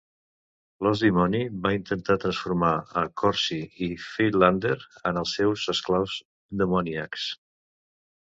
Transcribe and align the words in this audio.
L'Ós 0.85 1.01
Dimoni 1.01 1.41
va 1.65 1.73
intentar 1.79 2.15
transformar 2.23 2.71
a 3.01 3.03
Corsi 3.23 3.59
i 3.89 3.91
Friedlander 4.07 4.73
en 5.11 5.21
els 5.23 5.35
seus 5.41 5.67
esclaus 5.75 6.17
demoníacs. 6.65 7.29